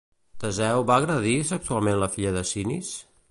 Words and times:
Teseu 0.43 0.81
va 0.91 0.95
agredir 1.01 1.35
sexualment 1.51 2.01
la 2.05 2.09
filla 2.17 2.35
de 2.39 2.45
Sinis? 2.53 2.93